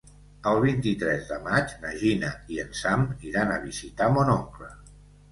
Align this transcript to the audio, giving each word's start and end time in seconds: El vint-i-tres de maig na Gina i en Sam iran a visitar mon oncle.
El 0.51 0.59
vint-i-tres 0.61 1.27
de 1.31 1.35
maig 1.47 1.75
na 1.83 1.91
Gina 2.03 2.31
i 2.55 2.57
en 2.63 2.71
Sam 2.79 3.03
iran 3.33 3.53
a 3.57 3.61
visitar 3.67 4.09
mon 4.15 4.33
oncle. 4.37 4.71